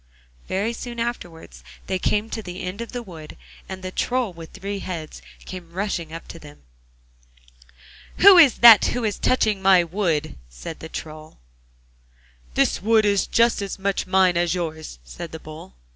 [0.47, 3.37] Very soon afterwards they came to the end of the wood,
[3.69, 6.63] and the Troll with three heads came rushing up to them.
[8.17, 11.37] 'Who is that who is touching my wood?' said the Troll.
[12.55, 15.75] 'The wood is just as much mine as yours!' said the Bull.